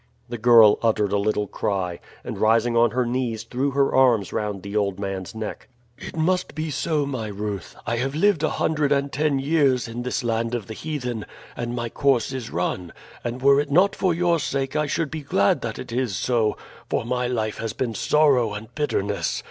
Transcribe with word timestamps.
The 0.29 0.39
girl 0.39 0.79
uttered 0.81 1.11
a 1.11 1.19
little 1.19 1.45
cry, 1.45 1.99
and 2.23 2.39
rising 2.39 2.75
on 2.75 2.89
her 2.89 3.05
knees 3.05 3.43
threw 3.43 3.69
her 3.69 3.93
arms 3.93 4.33
round 4.33 4.63
the 4.63 4.75
old 4.75 4.99
man's 4.99 5.35
neck. 5.35 5.67
"It 5.99 6.15
must 6.17 6.55
be 6.55 6.71
so, 6.71 7.05
my 7.05 7.27
Ruth. 7.27 7.75
I 7.85 7.97
have 7.97 8.15
lived 8.15 8.41
a 8.41 8.49
hundred 8.49 8.91
and 8.91 9.11
ten 9.13 9.37
years 9.37 9.87
in 9.87 10.01
this 10.01 10.23
land 10.23 10.55
of 10.55 10.65
the 10.65 10.73
heathen, 10.73 11.27
and 11.55 11.75
my 11.75 11.87
course 11.87 12.33
is 12.33 12.49
run; 12.49 12.93
and 13.23 13.43
were 13.43 13.59
it 13.59 13.69
not 13.69 13.95
for 13.95 14.11
your 14.11 14.39
sake 14.39 14.75
I 14.75 14.87
should 14.87 15.11
be 15.11 15.21
glad 15.21 15.61
that 15.61 15.77
it 15.77 15.91
is 15.91 16.15
so, 16.15 16.57
for 16.89 17.05
my 17.05 17.27
life 17.27 17.59
has 17.59 17.73
been 17.73 17.93
sorrow 17.93 18.55
and 18.55 18.73
bitterness. 18.73 19.39